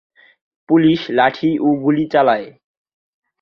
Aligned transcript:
Police 0.69 0.99
লাঠি 1.09 1.51
ও 1.59 1.67
গুলি 1.83 2.05
চালায়। 2.13 2.47